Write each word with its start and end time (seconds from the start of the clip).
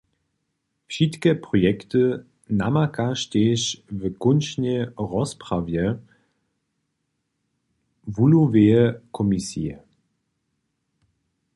Wšitke 0.91 1.31
projekty 1.47 2.01
namakaš 2.61 3.19
tež 3.33 3.61
w 3.99 4.01
kónčnej 4.23 4.79
rozprawje 5.13 5.85
wuhloweje 8.13 8.83
komisije. 9.17 9.75